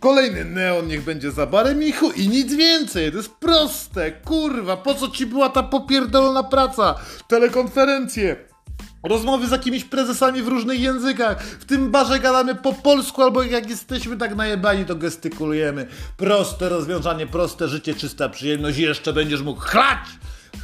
Kolejny 0.00 0.44
neon 0.44 0.88
niech 0.88 1.04
będzie 1.04 1.30
za 1.30 1.46
barem 1.46 1.82
i 1.82 1.92
chuj, 1.92 2.12
i 2.16 2.28
nic 2.28 2.54
więcej. 2.54 3.10
To 3.10 3.16
jest 3.16 3.30
proste, 3.30 4.12
kurwa, 4.12 4.76
po 4.76 4.94
co 4.94 5.08
ci 5.08 5.26
była 5.26 5.48
ta 5.48 5.62
popierdolona 5.62 6.42
praca? 6.42 6.94
Telekonferencje, 7.28 8.36
Rozmowy 9.02 9.46
z 9.46 9.50
jakimiś 9.50 9.84
prezesami 9.84 10.42
w 10.42 10.48
różnych 10.48 10.80
językach. 10.80 11.42
W 11.42 11.64
tym 11.64 11.90
barze 11.90 12.20
gadamy 12.20 12.54
po 12.54 12.72
polsku, 12.72 13.22
albo 13.22 13.42
jak 13.42 13.70
jesteśmy 13.70 14.16
tak 14.16 14.36
najebani, 14.36 14.84
to 14.84 14.94
gestykulujemy. 14.94 15.86
Proste 16.16 16.68
rozwiązanie, 16.68 17.26
proste 17.26 17.68
życie, 17.68 17.94
czysta 17.94 18.28
przyjemność. 18.28 18.78
Jeszcze 18.78 19.12
będziesz 19.12 19.42
mógł 19.42 19.60
chlać! 19.60 19.98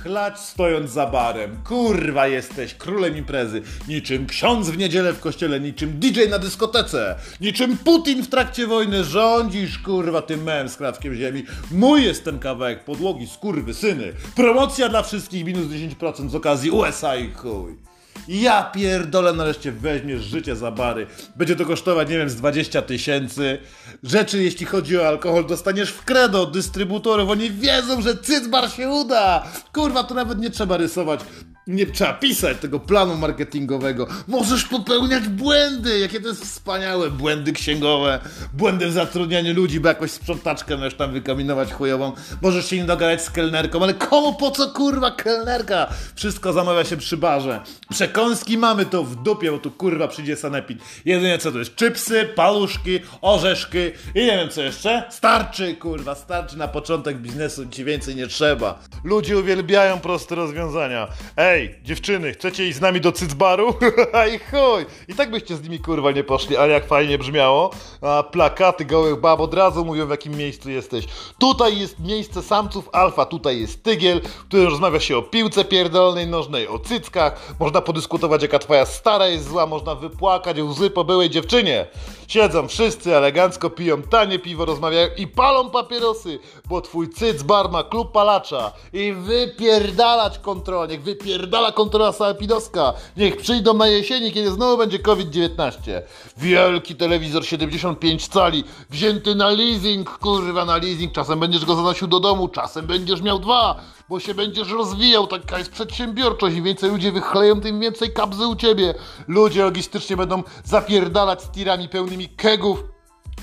Chlać 0.03 0.41
stojąc 0.41 0.91
za 0.91 1.07
barem. 1.07 1.57
Kurwa 1.65 2.27
jesteś 2.27 2.75
królem 2.75 3.17
imprezy. 3.17 3.63
Niczym 3.89 4.27
ksiądz 4.27 4.69
w 4.69 4.79
niedzielę 4.79 5.13
w 5.13 5.21
kościele, 5.21 5.61
niczym 5.61 5.99
DJ 5.99 6.21
na 6.31 6.39
dyskotece. 6.39 7.17
Niczym 7.41 7.77
Putin 7.77 8.23
w 8.23 8.29
trakcie 8.29 8.67
wojny 8.67 9.05
rządzisz, 9.05 9.79
kurwa, 9.79 10.23
tym 10.23 10.43
mem 10.43 10.69
z 10.69 10.77
krawkiem 10.77 11.15
ziemi. 11.15 11.45
Mój 11.71 12.05
jest 12.05 12.25
ten 12.25 12.39
kawałek 12.39 12.85
podłogi, 12.85 13.27
skurwy, 13.27 13.75
syny. 13.75 14.13
Promocja 14.37 14.89
dla 14.89 15.03
wszystkich 15.03 15.45
minus 15.45 15.67
10% 15.67 16.29
z 16.29 16.35
okazji 16.35 16.71
USA 16.71 17.17
i 17.17 17.33
chuj. 17.33 17.90
Ja 18.29 18.63
pierdolę, 18.63 19.33
nareszcie 19.33 19.73
weźmiesz 19.73 20.23
życie 20.23 20.57
za 20.57 20.71
bary. 20.71 21.07
Będzie 21.37 21.57
to 21.57 21.67
kosztować, 21.67 22.09
nie 22.09 22.19
wiem, 22.19 22.31
z 22.31 22.37
20 22.37 22.83
tysięcy. 22.83 23.59
Rzeczy, 24.03 24.43
jeśli 24.43 24.67
chodzi 24.67 24.99
o 24.99 25.09
alkohol, 25.09 25.47
dostaniesz 25.47 25.91
w 25.91 26.05
kredo 26.05 26.43
od 26.43 26.53
dystrybutorów. 26.53 27.31
Oni 27.31 27.51
wiedzą, 27.51 28.03
że 28.03 28.17
cycbar 28.17 28.71
się 28.71 28.89
uda. 28.89 29.47
Kurwa, 29.73 30.05
to 30.05 30.15
nawet 30.15 30.39
nie 30.39 30.51
trzeba 30.51 30.77
rysować 30.77 31.21
nie 31.67 31.87
trzeba 31.87 32.13
pisać 32.13 32.59
tego 32.59 32.81
planu 32.81 33.17
marketingowego. 33.17 34.07
Możesz 34.29 34.65
popełniać 34.65 35.29
błędy, 35.29 35.99
jakie 35.99 36.21
to 36.21 36.29
jest 36.29 36.45
wspaniałe. 36.45 37.11
Błędy 37.11 37.53
księgowe, 37.53 38.21
błędy 38.53 38.87
w 38.87 38.93
zatrudnianiu 38.93 39.55
ludzi, 39.55 39.81
bo 39.81 39.89
jakoś 39.89 40.11
sprzątaczkę 40.11 40.77
możesz 40.77 40.95
tam 40.95 41.13
wykaminować 41.13 41.73
chujową. 41.73 42.13
Możesz 42.43 42.71
się 42.71 42.77
nie 42.77 42.85
dogadać 42.85 43.25
z 43.25 43.31
kelnerką, 43.31 43.83
ale 43.83 43.95
komu 43.95 44.35
po 44.35 44.51
co 44.51 44.71
kurwa 44.71 45.11
kelnerka? 45.11 45.89
Wszystko 46.15 46.53
zamawia 46.53 46.85
się 46.85 46.97
przy 46.97 47.17
barze. 47.17 47.61
Przekąski 47.91 48.59
mamy 48.59 48.87
to 48.87 49.05
w 49.05 49.23
dupie, 49.23 49.53
bo 49.53 49.59
tu 49.59 49.71
kurwa 49.71 50.09
przyjdzie 50.09 50.37
sanepid. 50.37 50.79
Jedynie 51.05 51.39
co 51.39 51.53
to 51.53 51.59
jest? 51.59 51.75
Czypsy, 51.75 52.29
paluszki, 52.35 53.01
orzeszki 53.21 53.79
i 54.15 54.19
nie 54.19 54.37
wiem 54.37 54.49
co 54.49 54.63
jeszcze. 54.63 55.05
Starczy 55.11 55.75
kurwa, 55.75 56.15
starczy 56.15 56.59
na 56.59 56.69
początek 56.69 57.19
biznesu, 57.19 57.67
ci 57.67 57.85
więcej 57.85 58.17
nie 58.17 58.27
trzeba. 58.27 58.79
Ludzie 59.05 59.39
uwielbiają 59.39 60.01
proste 60.01 60.35
rozwiązania. 60.35 61.09
Ej, 61.37 61.60
Ej, 61.61 61.75
dziewczyny, 61.83 62.33
chcecie 62.33 62.69
iść 62.69 62.79
z 62.79 62.81
nami 62.81 63.01
do 63.01 63.13
cycbaru? 63.13 63.75
I 64.35 64.39
chuj! 64.39 64.87
I 65.09 65.15
tak 65.15 65.31
byście 65.31 65.57
z 65.57 65.63
nimi 65.63 65.79
kurwa 65.79 66.11
nie 66.11 66.25
poszli, 66.25 66.57
ale 66.57 66.73
jak 66.73 66.87
fajnie 66.87 67.19
brzmiało. 67.19 67.71
A 68.03 68.23
plakaty 68.23 68.85
gołych 68.85 69.21
bab 69.21 69.41
od 69.41 69.55
razu 69.55 69.85
mówią 69.85 70.07
w 70.07 70.11
jakim 70.11 70.37
miejscu 70.37 70.71
jesteś. 70.71 71.05
Tutaj 71.39 71.79
jest 71.79 71.99
miejsce 71.99 72.43
samców 72.43 72.89
alfa, 72.93 73.25
tutaj 73.25 73.61
jest 73.61 73.83
tygiel, 73.83 74.21
w 74.21 74.45
którym 74.45 74.67
rozmawia 74.67 75.01
się 75.01 75.17
o 75.17 75.23
piłce 75.23 75.65
pierdolnej 75.65 76.27
nożnej, 76.27 76.69
o 76.69 76.79
cyckach. 76.79 77.55
Można 77.61 77.81
podyskutować 77.81 78.43
jaka 78.43 78.59
twoja 78.59 78.87
stara 78.87 79.27
jest 79.27 79.49
zła, 79.49 79.67
można 79.67 79.95
wypłakać 79.95 80.59
łzy 80.61 80.91
po 80.91 81.05
byłej 81.05 81.31
dziewczynie. 81.31 81.87
Siedzą 82.29 82.69
wszyscy 82.69 83.17
elegancko, 83.17 83.71
piją 83.71 84.03
tanie 84.03 84.39
piwo, 84.39 84.65
rozmawiają 84.65 85.09
i 85.17 85.27
palą 85.27 85.71
papierosy, 85.71 86.39
bo 86.69 86.81
twój 86.81 87.09
cycbar 87.09 87.71
ma 87.71 87.85
klub 87.85 88.13
palacza 88.13 88.73
i 88.93 89.13
wypierdalać 89.13 90.39
kontrolę, 90.39 90.89
niech 90.89 91.03
wypierdala 91.41 91.73
kontrola 91.73 92.13
sanepidowska, 92.13 92.93
niech 93.17 93.37
przyjdą 93.37 93.75
na 93.75 93.87
jesieni, 93.87 94.33
kiedy 94.33 94.51
znowu 94.51 94.79
będzie 94.79 94.99
COVID-19. 94.99 96.03
Wielki 96.37 96.97
telewizor 96.97 97.45
75 97.45 98.29
cali, 98.29 98.65
wzięty 98.91 99.35
na 99.35 99.51
leasing, 99.51 100.19
kurwa 100.19 100.65
na 100.65 100.77
leasing, 100.77 101.13
czasem 101.13 101.41
będziesz 101.41 101.65
go 101.65 101.75
zanosił 101.77 102.09
do 102.09 102.21
domu, 102.21 102.49
czasem 102.49 102.87
będziesz 102.87 103.23
miał 103.23 103.39
dwa, 103.39 103.81
bo 104.09 104.21
się 104.21 104.35
będziesz 104.35 104.71
rozwijał, 104.71 105.27
taka 105.27 105.59
jest 105.59 105.71
przedsiębiorczość, 105.71 106.57
im 106.57 106.65
więcej 106.65 106.91
ludzie 106.91 107.13
wychleją, 107.13 107.61
tym 107.61 107.81
więcej 107.81 108.13
kabzy 108.13 108.47
u 108.47 108.57
ciebie. 108.57 108.95
Ludzie 109.29 109.63
logistycznie 109.63 110.17
będą 110.17 110.43
zapierdalać 110.65 111.43
z 111.43 111.51
tirami 111.51 111.89
pełnymi 111.89 112.29
kegów, 112.29 112.85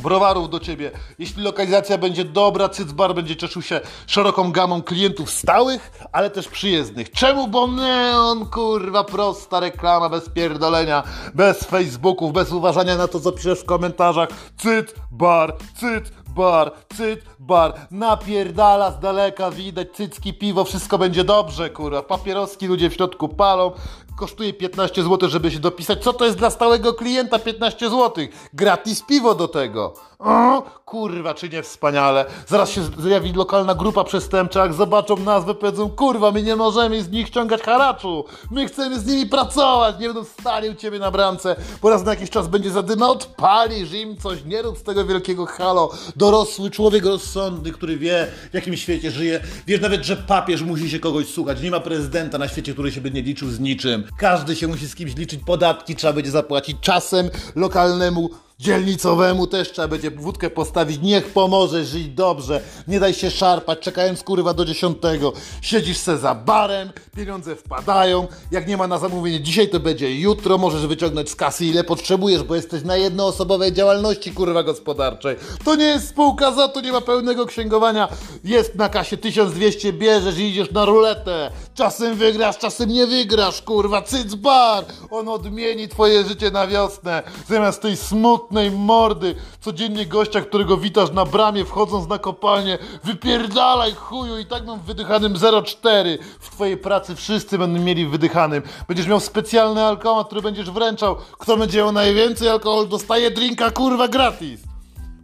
browarów 0.01 0.50
do 0.50 0.60
ciebie. 0.60 0.92
Jeśli 1.20 1.44
lokalizacja 1.44 1.98
będzie 1.98 2.25
dobra, 2.25 2.70
Cycbar 2.70 3.16
będzie 3.16 3.36
cieszył 3.36 3.62
się 3.62 3.82
szeroką 4.08 4.51
gamą 4.51 4.82
klientów 4.84 5.32
stałych, 5.32 5.92
ale 6.12 6.30
też 6.30 6.48
przyjezdnych. 6.48 7.12
Czemu? 7.12 7.48
Bo 7.48 7.68
neon, 7.68 8.46
kurwa, 8.46 9.04
prosta 9.04 9.60
reklama, 9.60 10.10
bez 10.10 10.30
pierdolenia, 10.30 11.04
bez 11.36 11.63
Facebooków, 11.63 12.34
bez 12.34 12.51
uważania 12.51 12.98
na 12.98 13.08
to, 13.08 13.20
co 13.20 13.32
piszesz 13.32 13.60
w 13.60 13.66
komentarzach. 13.66 14.30
Cyt, 14.58 14.96
bar, 15.12 15.58
cyt, 15.80 16.12
bar, 16.30 16.72
cyt, 16.98 17.22
bar. 17.39 17.74
Napierdala 17.92 18.92
z 18.92 19.00
daleka, 19.00 19.51
widać 19.51 19.88
cycki, 19.92 20.34
piwo, 20.34 20.63
wszystko 20.63 20.98
będzie 20.98 21.24
dobrze, 21.24 21.70
kurwa. 21.70 22.01
Papieroski 22.01 22.68
ludzie 22.68 22.89
w 22.89 22.94
środku 22.94 23.30
palą. 23.30 23.72
Kosztuje 24.18 24.54
15 24.54 25.04
zł, 25.04 25.30
żeby 25.30 25.52
się 25.52 25.60
dopisać. 25.60 26.04
Co 26.04 26.14
to 26.14 26.26
jest 26.26 26.38
dla 26.38 26.50
stałego 26.50 26.94
klienta 26.94 27.40
15 27.40 27.90
zł? 27.90 28.26
Gratis 28.54 29.02
piwo 29.02 29.36
do 29.36 29.48
tego. 29.48 29.94
O, 30.20 30.62
kurwa, 30.86 31.34
czy 31.34 31.50
nie 31.50 31.64
wspaniale. 31.64 32.26
Zaraz 32.48 32.70
się 32.70 32.82
zjawi 33.00 33.34
lokalna 33.34 33.76
grupa 33.76 34.04
przestępcza, 34.04 34.62
jak 34.62 34.74
zobaczą 34.74 35.18
nazwę, 35.18 35.56
powiedzą, 35.56 35.90
kurwa, 35.90 36.32
my 36.32 36.44
nie 36.44 36.56
możemy 36.56 37.04
z 37.04 37.12
nich 37.12 37.28
ściągać 37.28 37.62
haraczu. 37.62 38.26
My 38.52 38.68
chcemy 38.68 39.00
z 39.00 39.06
nimi 39.06 39.26
pracować. 39.26 40.00
Nie 40.00 40.08
będą 40.08 40.24
stali 40.24 40.70
u 40.70 40.76
ciebie 40.76 41.00
na 41.00 41.12
bramce. 41.12 41.56
Po 41.82 41.90
raz 41.90 42.04
na 42.04 42.12
jakiś 42.12 42.30
czas 42.30 42.48
będzie 42.48 42.72
zadyma, 42.72 43.10
odpalisz 43.10 43.94
im 43.94 44.18
coś. 44.18 44.46
Nie 44.46 44.62
rób 44.62 44.78
z 44.78 44.84
tego 44.84 45.06
wielkiego 45.06 45.46
halo. 45.46 45.92
Dorosły 46.16 46.72
człowiek 46.72 47.06
rozsądny, 47.06 47.72
który 47.72 47.98
wie, 47.98 48.28
w 48.52 48.54
jakim 48.54 48.78
świecie 48.78 49.12
żyje. 49.12 49.40
Wiesz 49.68 49.82
nawet, 49.82 50.04
że 50.04 50.18
papież 50.18 50.62
musi 50.62 50.90
się 50.90 51.00
kogoś 51.00 51.28
słuchać. 51.28 51.62
Nie 51.62 51.72
ma 51.72 51.80
prezydenta 51.80 52.38
na 52.38 52.48
świecie, 52.48 52.74
który 52.74 52.92
się 52.92 53.02
by 53.02 53.12
nie 53.12 53.22
liczył 53.22 53.50
z 53.50 53.60
niczym. 53.60 54.07
Każdy 54.18 54.56
się 54.56 54.68
musi 54.68 54.88
z 54.88 54.96
kimś 54.96 55.16
liczyć. 55.16 55.42
Podatki 55.46 55.96
trzeba 55.96 56.14
będzie 56.14 56.32
zapłacić 56.32 56.78
czasem 56.82 57.30
lokalnemu 57.56 58.30
dzielnicowemu 58.60 59.48
też 59.48 59.72
trzeba 59.72 59.88
będzie 59.88 60.12
wódkę 60.12 60.50
postawić, 60.50 61.02
niech 61.02 61.26
pomoże 61.26 61.86
żyć 61.86 62.08
dobrze, 62.08 62.62
nie 62.88 63.00
daj 63.00 63.14
się 63.14 63.32
szarpać, 63.32 63.80
czekając 63.80 64.24
kurwa 64.24 64.54
do 64.54 64.66
dziesiątego, 64.66 65.34
siedzisz 65.62 65.98
se 65.98 66.18
za 66.18 66.36
barem, 66.36 66.90
pieniądze 67.16 67.56
wpadają, 67.56 68.28
jak 68.52 68.68
nie 68.68 68.78
ma 68.78 68.88
na 68.88 68.98
zamówienie 68.98 69.42
dzisiaj, 69.42 69.70
to 69.70 69.80
będzie 69.80 70.20
jutro, 70.20 70.58
możesz 70.58 70.88
wyciągnąć 70.88 71.30
z 71.30 71.36
kasy 71.36 71.66
ile 71.66 71.84
potrzebujesz, 71.84 72.44
bo 72.44 72.56
jesteś 72.56 72.84
na 72.84 72.96
jednoosobowej 72.96 73.74
działalności 73.74 74.32
kurwa 74.32 74.64
gospodarczej. 74.64 75.36
To 75.66 75.76
nie 75.76 75.86
jest 75.86 76.10
spółka 76.10 76.52
za 76.52 76.68
to, 76.68 76.82
nie 76.82 76.92
ma 76.92 77.02
pełnego 77.02 77.46
księgowania, 77.46 78.08
jest 78.44 78.76
na 78.76 78.90
kasie 78.90 79.18
1200, 79.18 79.94
bierzesz 79.94 80.38
i 80.38 80.44
idziesz 80.44 80.72
na 80.72 80.86
ruletę, 80.86 81.52
czasem 81.76 82.16
wygrasz, 82.16 82.58
czasem 82.58 82.90
nie 82.90 83.08
wygrasz, 83.08 83.62
kurwa, 83.62 84.02
cyc 84.02 84.36
bar, 84.36 84.86
on 85.12 85.30
odmieni 85.30 85.88
twoje 85.88 86.26
życie 86.26 86.52
na 86.52 86.68
wiosnę, 86.68 87.24
zamiast 87.50 87.82
tej 87.82 87.98
smutnej 87.98 88.47
smutnej 88.48 88.72
mordy. 88.72 89.36
Codziennie 89.62 90.06
gościa, 90.06 90.42
którego 90.42 90.77
witasz 90.77 91.12
na 91.12 91.25
bramie, 91.25 91.66
wchodząc 91.66 92.08
na 92.08 92.18
kopalnię. 92.18 92.77
Wypierdalaj 93.04 93.94
chuju 93.94 94.39
i 94.39 94.46
tak 94.46 94.66
mam 94.66 94.80
wydychanym 94.80 95.34
0,4. 95.34 96.18
W 96.39 96.50
twojej 96.50 96.77
pracy 96.77 97.16
wszyscy 97.16 97.58
będą 97.58 97.82
mieli 97.82 98.06
wydychanym. 98.06 98.63
Będziesz 98.88 99.08
miał 99.08 99.20
specjalny 99.20 99.84
alkomat, 99.84 100.27
który 100.27 100.42
będziesz 100.42 100.72
wręczał. 100.72 101.16
Kto 101.39 101.58
będzie 101.58 101.77
miał 101.77 101.92
najwięcej 101.92 102.50
alkohol, 102.50 102.88
dostaje 102.88 103.32
drinka 103.32 103.72
kurwa 103.72 104.08
gratis. 104.08 104.62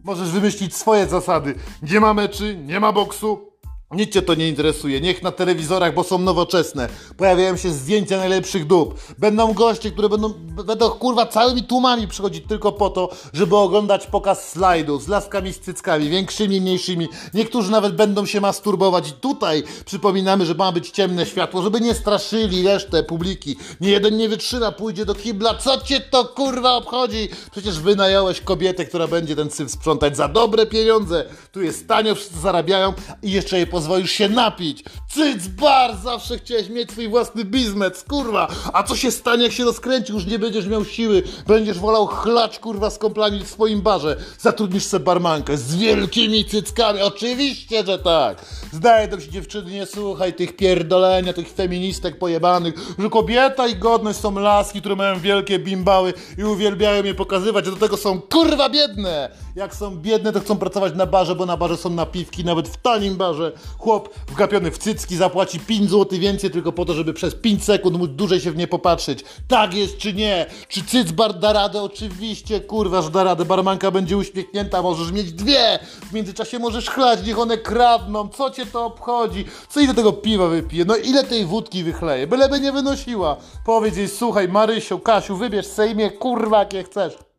Możesz 0.03 0.29
wymyślić 0.29 0.75
swoje 0.75 1.07
zasady. 1.07 1.55
Nie 1.81 1.99
ma 1.99 2.13
meczy, 2.13 2.57
nie 2.57 2.79
ma 2.79 2.91
boksu, 2.91 3.52
nic 3.95 4.13
cię 4.13 4.21
to 4.21 4.35
nie 4.35 4.47
interesuje, 4.47 5.01
niech 5.01 5.23
na 5.23 5.31
telewizorach, 5.31 5.93
bo 5.93 6.03
są 6.03 6.17
nowoczesne. 6.17 6.89
Pojawiają 7.17 7.57
się 7.57 7.69
zdjęcia 7.69 8.17
najlepszych 8.17 8.67
dób. 8.67 8.99
Będą 9.17 9.53
goście, 9.53 9.91
które 9.91 10.09
będą, 10.09 10.29
będą 10.65 10.89
kurwa 10.89 11.25
całymi 11.25 11.63
tłumami 11.63 12.07
przychodzić 12.07 12.43
tylko 12.47 12.71
po 12.71 12.89
to, 12.89 13.09
żeby 13.33 13.57
oglądać 13.57 14.07
pokaz 14.07 14.49
slajdów 14.49 15.03
z 15.03 15.07
laskami 15.07 15.53
z 15.53 15.59
cyckami, 15.59 16.09
większymi, 16.09 16.61
mniejszymi. 16.61 17.07
Niektórzy 17.33 17.71
nawet 17.71 17.95
będą 17.95 18.25
się 18.25 18.41
masturbować. 18.41 19.09
I 19.09 19.13
tutaj 19.13 19.63
przypominamy, 19.85 20.45
że 20.45 20.53
ma 20.53 20.71
być 20.71 20.89
ciemne 20.89 21.25
światło, 21.25 21.61
żeby 21.61 21.81
nie 21.81 21.93
straszyli 21.93 22.67
resztę 22.67 23.03
publiki. 23.03 23.55
Nie 23.81 23.89
jeden 23.89 24.17
nie 24.17 24.29
wytrzyma, 24.29 24.71
pójdzie 24.71 25.05
do 25.05 25.15
kibla. 25.15 25.55
Co 25.55 25.81
cię 25.81 25.99
to 25.99 26.25
kurwa 26.25 26.73
obchodzi? 26.73 27.29
Przecież 27.51 27.79
wynająłeś 27.79 28.41
kobietę, 28.41 28.85
która 28.85 29.07
będzie 29.07 29.35
ten 29.35 29.51
syf 29.51 29.71
sprzątać 29.71 30.17
za 30.17 30.27
dobre 30.27 30.65
pieniądze. 30.65 31.25
Tu 31.51 31.61
jest 31.61 31.87
tanio, 31.87 32.15
wszyscy 32.15 32.39
zarabiają 32.39 32.93
i 33.23 33.31
jeszcze 33.31 33.57
jej 33.57 33.67
pozwolić 33.67 33.82
pozwolisz 33.83 34.11
się 34.11 34.29
napić. 34.29 34.83
Cyc 35.09 35.47
bar, 35.47 35.95
zawsze 36.03 36.37
chciałeś 36.37 36.69
mieć 36.69 36.91
swój 36.91 37.07
własny 37.07 37.45
biznes, 37.45 38.03
kurwa. 38.03 38.47
A 38.73 38.83
co 38.83 38.95
się 38.95 39.11
stanie, 39.11 39.43
jak 39.43 39.51
się 39.51 39.63
rozkręci, 39.63 40.13
już 40.13 40.25
nie 40.25 40.39
będziesz 40.39 40.67
miał 40.67 40.85
siły, 40.85 41.23
będziesz 41.47 41.79
wolał 41.79 42.07
chlać, 42.07 42.59
kurwa, 42.59 42.89
z 42.89 42.97
komplami 42.97 43.39
w 43.39 43.49
swoim 43.49 43.81
barze. 43.81 44.17
Zatrudnisz 44.39 44.85
sobie 44.85 45.05
barmankę 45.05 45.57
z 45.57 45.75
wielkimi 45.75 46.45
cyckami, 46.45 47.01
oczywiście, 47.01 47.85
że 47.85 47.99
tak. 47.99 48.45
Znajdą 48.73 49.19
się 49.19 49.29
dziewczyny, 49.29 49.71
nie 49.71 49.85
słuchaj 49.85 50.33
tych 50.33 50.55
pierdolenia, 50.55 51.33
tych 51.33 51.53
feministek 51.53 52.19
pojebanych, 52.19 52.73
że 52.99 53.09
kobieta 53.09 53.67
i 53.67 53.75
godność 53.75 54.19
są 54.19 54.39
laski, 54.39 54.79
które 54.79 54.95
mają 54.95 55.19
wielkie 55.19 55.59
bimbały 55.59 56.13
i 56.37 56.43
uwielbiają 56.43 57.03
je 57.03 57.13
pokazywać, 57.13 57.65
że 57.65 57.71
do 57.71 57.77
tego 57.77 57.97
są 57.97 58.21
kurwa 58.21 58.69
biedne. 58.69 59.42
Jak 59.55 59.75
są 59.75 59.97
biedne, 59.97 60.31
to 60.31 60.39
chcą 60.39 60.57
pracować 60.57 60.95
na 60.95 61.05
barze, 61.05 61.35
bo 61.35 61.45
na 61.45 61.57
barze 61.57 61.77
są 61.77 61.89
napiwki, 61.89 62.45
nawet 62.45 62.67
w 62.67 62.77
tanim 62.77 63.15
barze. 63.15 63.51
Chłop 63.77 64.09
wgapiony 64.27 64.71
w 64.71 64.77
cycki 64.77 65.15
zapłaci 65.15 65.59
5 65.59 65.89
zł 65.89 66.19
więcej 66.19 66.51
tylko 66.51 66.71
po 66.71 66.85
to, 66.85 66.93
żeby 66.93 67.13
przez 67.13 67.35
5 67.35 67.63
sekund 67.63 67.97
móc 67.97 68.11
dłużej 68.11 68.41
się 68.41 68.51
w 68.51 68.55
nie 68.55 68.67
popatrzeć. 68.67 69.23
Tak 69.47 69.73
jest 69.73 69.97
czy 69.97 70.13
nie? 70.13 70.45
Czy 70.67 70.83
cycbar 70.83 71.39
da 71.39 71.53
radę? 71.53 71.81
Oczywiście, 71.81 72.61
kurwa, 72.61 73.01
że 73.01 73.09
da 73.09 73.23
radę. 73.23 73.45
Barmanka 73.45 73.91
będzie 73.91 74.17
uśmiechnięta, 74.17 74.81
możesz 74.81 75.11
mieć 75.11 75.31
dwie. 75.31 75.79
W 76.09 76.13
międzyczasie 76.13 76.59
możesz 76.59 76.89
chlać, 76.89 77.25
niech 77.25 77.39
one 77.39 77.57
kradną. 77.57 78.29
Co 78.29 78.49
cię 78.51 78.65
to 78.65 78.85
obchodzi? 78.85 79.45
Co 79.69 79.79
ile 79.79 79.93
tego 79.93 80.13
piwa 80.13 80.47
wypije? 80.47 80.85
No 80.85 80.95
ile 80.95 81.23
tej 81.23 81.45
wódki 81.45 81.83
wychleje? 81.83 82.27
Byleby 82.27 82.59
nie 82.59 82.71
wynosiła. 82.71 83.37
Powiedz 83.65 83.97
jej, 83.97 84.07
słuchaj, 84.07 84.47
Marysiu, 84.47 84.99
Kasiu, 84.99 85.37
wybierz 85.37 85.67
sejmie, 85.67 86.11
kurwa, 86.11 86.59
jakie 86.59 86.83
chcesz. 86.83 87.32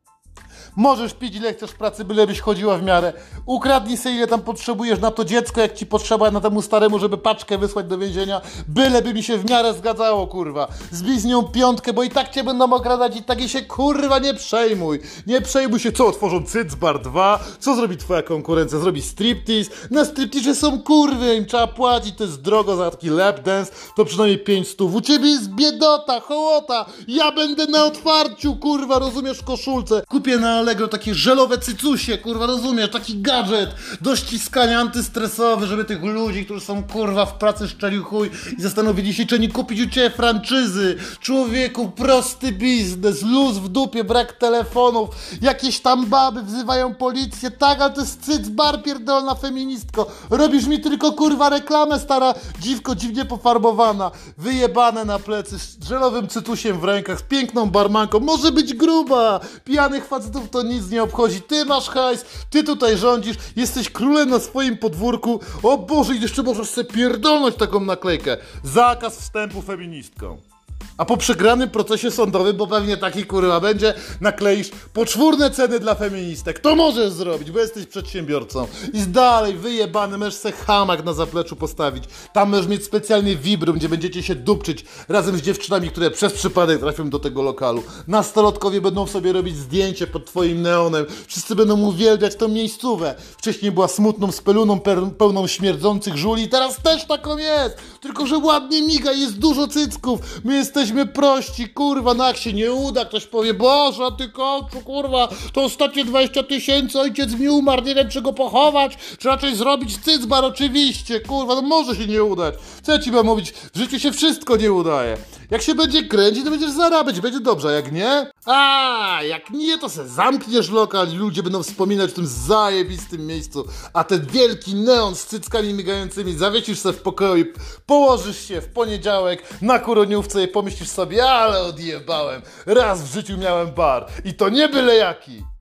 Możesz 0.76 1.14
pić 1.14 1.36
ile 1.36 1.54
chcesz 1.54 1.72
pracy, 1.72 2.04
bylebyś 2.04 2.40
chodziła 2.40 2.78
w 2.78 2.82
miarę. 2.82 3.12
Ukradnij 3.46 3.96
sobie 3.96 4.14
ile 4.14 4.26
tam 4.26 4.40
potrzebujesz 4.40 5.00
na 5.00 5.10
to 5.10 5.24
dziecko, 5.24 5.60
jak 5.60 5.74
ci 5.74 5.86
potrzeba 5.86 6.30
na 6.30 6.40
temu 6.40 6.62
staremu, 6.62 6.98
żeby 6.98 7.18
paczkę 7.18 7.58
wysłać 7.58 7.86
do 7.86 7.98
więzienia. 7.98 8.40
Byleby 8.68 9.14
mi 9.14 9.22
się 9.22 9.38
w 9.38 9.50
miarę 9.50 9.74
zgadzało, 9.74 10.26
kurwa. 10.26 10.68
Zbij 10.90 11.20
z 11.20 11.24
nią 11.24 11.42
piątkę, 11.42 11.92
bo 11.92 12.02
i 12.02 12.10
tak 12.10 12.30
cię 12.30 12.44
będą 12.44 12.72
okradać 12.72 13.16
i 13.16 13.22
tak 13.22 13.40
się 13.40 13.62
kurwa 13.62 14.18
nie 14.18 14.34
przejmuj. 14.34 15.00
Nie 15.26 15.40
przejmuj 15.40 15.80
się, 15.80 15.92
co 15.92 16.06
otworzą 16.06 16.44
Cycbar 16.44 17.02
2? 17.02 17.40
Co 17.60 17.76
zrobi 17.76 17.96
twoja 17.96 18.22
konkurencja? 18.22 18.78
Zrobi 18.78 19.02
striptease? 19.02 19.70
Na 19.90 20.04
striptease 20.04 20.54
są 20.54 20.82
kurwy, 20.82 21.36
im 21.36 21.46
trzeba 21.46 21.66
płacić, 21.66 22.16
to 22.16 22.24
jest 22.24 22.42
drogo 22.42 22.76
za 22.76 22.90
taki 22.90 23.10
lap 23.10 23.40
dance, 23.40 23.72
to 23.96 24.04
przynajmniej 24.04 24.38
5 24.38 24.68
stów. 24.68 24.94
U 24.94 25.00
ciebie 25.00 25.28
jest 25.28 25.48
biedota, 25.48 26.20
hołota. 26.20 26.86
Ja 27.08 27.32
będę 27.32 27.66
na 27.66 27.84
otwarciu, 27.84 28.56
kurwa, 28.56 28.98
rozumiesz, 28.98 29.38
w 29.38 29.44
koszulce. 29.44 30.02
Kupię 30.08 30.38
na 30.38 30.63
Allegro 30.64 30.88
takie 30.88 31.14
żelowe 31.14 31.58
cycusie, 31.58 32.18
kurwa, 32.18 32.46
rozumiesz, 32.46 32.90
taki 32.90 33.20
gadżet 33.20 33.70
do 34.00 34.16
ściskania 34.16 34.80
antystresowy, 34.80 35.66
żeby 35.66 35.84
tych 35.84 36.02
ludzi, 36.02 36.44
którzy 36.44 36.60
są, 36.60 36.82
kurwa, 36.82 37.26
w 37.26 37.34
pracy 37.34 37.68
szczelił 37.68 38.04
chuj 38.04 38.30
i 38.58 38.62
zastanowili 38.62 39.14
się, 39.14 39.26
czy 39.26 39.38
nie 39.38 39.48
kupić 39.48 39.80
u 39.80 39.90
Ciebie 39.90 40.10
franczyzy. 40.10 40.96
Człowieku, 41.20 41.88
prosty 41.88 42.52
biznes, 42.52 43.22
luz 43.22 43.58
w 43.58 43.68
dupie, 43.68 44.04
brak 44.04 44.32
telefonów, 44.32 45.08
jakieś 45.42 45.80
tam 45.80 46.06
baby 46.06 46.42
wzywają 46.42 46.94
policję, 46.94 47.50
tak, 47.50 47.80
ale 47.80 47.94
to 47.94 48.00
jest 48.00 48.24
cyc 48.24 48.48
bar 48.48 48.82
pierdolna 48.82 49.34
feministko. 49.34 50.06
Robisz 50.30 50.66
mi 50.66 50.80
tylko, 50.80 51.12
kurwa, 51.12 51.48
reklamę, 51.48 52.00
stara 52.00 52.34
dziwko 52.60 52.94
dziwnie 52.94 53.24
pofarbowana, 53.24 54.10
wyjebane 54.38 55.04
na 55.04 55.18
plecy, 55.18 55.58
z 55.58 55.88
żelowym 55.88 56.28
cytusiem 56.28 56.80
w 56.80 56.84
rękach, 56.84 57.20
z 57.20 57.22
piękną 57.22 57.70
barmanką, 57.70 58.20
może 58.20 58.52
być 58.52 58.74
gruba, 58.74 59.40
pijanych 59.64 60.06
facetów 60.06 60.50
to 60.54 60.62
nic 60.62 60.90
nie 60.90 61.02
obchodzi, 61.02 61.42
ty 61.42 61.64
masz 61.64 61.88
hajs, 61.88 62.24
ty 62.50 62.64
tutaj 62.64 62.96
rządzisz, 62.96 63.36
jesteś 63.56 63.90
królem 63.90 64.30
na 64.30 64.40
swoim 64.40 64.78
podwórku, 64.78 65.40
o 65.62 65.78
Boże, 65.78 66.14
jeszcze 66.14 66.42
możesz 66.42 66.70
sobie 66.70 66.90
pierdolnąć 66.90 67.56
taką 67.56 67.80
naklejkę, 67.80 68.36
zakaz 68.64 69.18
wstępu 69.18 69.62
feministką. 69.62 70.53
A 70.98 71.04
po 71.04 71.16
przegranym 71.16 71.70
procesie 71.70 72.10
sądowym, 72.10 72.56
bo 72.56 72.66
pewnie 72.66 72.96
taki 72.96 73.24
kurwa 73.24 73.60
będzie, 73.60 73.94
nakleisz 74.20 74.70
poczwórne 74.92 75.50
ceny 75.50 75.80
dla 75.80 75.94
feministek. 75.94 76.58
To 76.58 76.76
możesz 76.76 77.12
zrobić, 77.12 77.50
bo 77.50 77.58
jesteś 77.58 77.86
przedsiębiorcą. 77.86 78.66
I 78.92 79.00
dalej 79.00 79.54
wyjebany, 79.54 80.18
możesz 80.18 80.34
se 80.34 80.52
hamak 80.52 81.04
na 81.04 81.12
zapleczu 81.12 81.56
postawić. 81.56 82.04
Tam 82.32 82.50
możesz 82.50 82.66
mieć 82.66 82.84
specjalny 82.84 83.36
wibrum, 83.36 83.76
gdzie 83.76 83.88
będziecie 83.88 84.22
się 84.22 84.34
dupczyć 84.34 84.84
razem 85.08 85.36
z 85.36 85.42
dziewczynami, 85.42 85.90
które 85.90 86.10
przez 86.10 86.32
przypadek 86.32 86.80
trafią 86.80 87.10
do 87.10 87.18
tego 87.18 87.42
lokalu. 87.42 87.82
Nastolatkowie 88.08 88.80
będą 88.80 89.06
sobie 89.06 89.32
robić 89.32 89.56
zdjęcie 89.56 90.06
pod 90.06 90.26
twoim 90.26 90.62
neonem. 90.62 91.06
Wszyscy 91.26 91.54
będą 91.54 91.80
uwielbiać 91.80 92.36
tą 92.36 92.48
miejscówę. 92.48 93.14
Wcześniej 93.38 93.72
była 93.72 93.88
smutną 93.88 94.32
speluną 94.32 94.80
pełną 95.18 95.46
śmierdzących 95.46 96.16
żuli, 96.16 96.48
teraz 96.48 96.76
też 96.82 97.04
taką 97.04 97.38
jest. 97.38 97.76
Tylko, 98.00 98.26
że 98.26 98.38
ładnie 98.38 98.82
miga, 98.82 99.12
jest 99.12 99.38
dużo 99.38 99.68
cycków. 99.68 100.20
My 100.44 100.54
jesteśmy 100.54 100.83
prości, 101.14 101.68
kurwa, 101.68 102.14
no 102.14 102.26
jak 102.26 102.36
się 102.36 102.52
nie 102.52 102.72
uda, 102.72 103.04
ktoś 103.04 103.26
powie, 103.26 103.54
Boże, 103.54 104.04
ty 104.18 104.28
koczu, 104.28 104.80
kurwa, 104.84 105.28
to 105.52 105.62
ostatnie 105.62 106.04
20 106.04 106.42
tysięcy, 106.42 107.00
ojciec 107.00 107.34
mi 107.34 107.48
umarł, 107.48 107.82
nie 107.82 107.94
wiem, 107.94 108.08
czy 108.10 108.22
go 108.22 108.32
pochować, 108.32 108.98
czy 109.18 109.28
raczej 109.28 109.56
zrobić 109.56 109.98
cycbar, 109.98 110.44
oczywiście, 110.44 111.20
kurwa, 111.20 111.54
no 111.54 111.62
może 111.62 111.96
się 111.96 112.06
nie 112.06 112.24
udać. 112.24 112.54
Co 112.82 112.92
ja 112.92 112.98
ci 112.98 113.12
mam 113.12 113.26
mówić, 113.26 113.50
w 113.50 113.78
życiu 113.78 113.98
się 113.98 114.12
wszystko 114.12 114.56
nie 114.56 114.72
udaje. 114.72 115.16
Jak 115.50 115.62
się 115.62 115.74
będzie 115.74 116.02
kręcić, 116.02 116.44
to 116.44 116.50
będziesz 116.50 116.70
zarabiać, 116.70 117.20
będzie 117.20 117.40
dobrze, 117.40 117.68
a 117.68 117.72
jak 117.72 117.92
nie? 117.92 118.26
A, 118.46 119.18
jak 119.22 119.50
nie, 119.50 119.78
to 119.78 119.88
se 119.88 120.08
zamkniesz 120.08 120.70
lokal 120.70 121.08
i 121.12 121.16
ludzie 121.16 121.42
będą 121.42 121.62
wspominać 121.62 122.10
o 122.10 122.14
tym 122.14 122.26
zajebistym 122.26 123.26
miejscu, 123.26 123.66
a 123.92 124.04
ten 124.04 124.26
wielki 124.26 124.74
neon 124.74 125.14
z 125.14 125.26
cyckami 125.26 125.74
migającymi 125.74 126.34
zawiesisz 126.34 126.78
sobie 126.78 126.98
w 126.98 127.02
pokoju, 127.02 127.44
położysz 127.86 128.48
się 128.48 128.60
w 128.60 128.68
poniedziałek 128.68 129.62
na 129.62 129.78
kuroniówce 129.78 130.44
i 130.44 130.48
pomyślisz 130.48 130.88
sobie, 130.88 131.24
ale 131.30 131.62
odjebałem, 131.62 132.42
raz 132.66 133.02
w 133.02 133.14
życiu 133.14 133.38
miałem 133.38 133.72
bar 133.72 134.06
i 134.24 134.34
to 134.34 134.48
nie 134.48 134.68
byle 134.68 134.94
jaki. 134.94 135.53